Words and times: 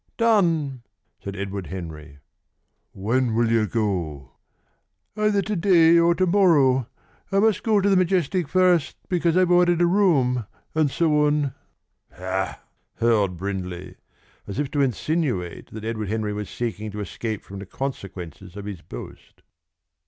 "Done!" 0.17 0.81
said 1.23 1.35
Edward 1.35 1.67
Henry. 1.67 2.17
"When 2.91 3.35
will 3.35 3.51
you 3.51 3.67
go?" 3.67 4.31
"Either 5.15 5.43
to 5.43 5.55
day 5.55 5.99
or 5.99 6.15
to 6.15 6.25
morrow. 6.25 6.87
I 7.31 7.37
must 7.37 7.61
go 7.61 7.79
to 7.79 7.87
the 7.87 7.95
Majestic 7.95 8.47
first, 8.47 8.97
because 9.09 9.37
I've 9.37 9.51
ordered 9.51 9.79
a 9.79 9.85
room 9.85 10.47
and 10.73 10.89
so 10.89 11.27
on." 11.27 11.53
"Ha!" 12.13 12.63
hurled 12.95 13.37
Brindley, 13.37 13.97
as 14.47 14.57
if 14.57 14.71
to 14.71 14.81
insinuate 14.81 15.69
that 15.69 15.85
Edward 15.85 16.07
Henry 16.09 16.33
was 16.33 16.49
seeking 16.49 16.89
to 16.89 16.99
escape 17.01 17.43
from 17.43 17.59
the 17.59 17.67
consequences 17.67 18.55
of 18.57 18.65
his 18.65 18.81
boast. 18.81 19.43